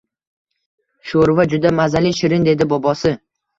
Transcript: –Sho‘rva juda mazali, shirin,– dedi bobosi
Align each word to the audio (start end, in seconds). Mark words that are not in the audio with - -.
–Sho‘rva 1.09 1.45
juda 1.53 1.73
mazali, 1.83 2.15
shirin,– 2.23 2.49
dedi 2.51 2.71
bobosi 2.75 3.17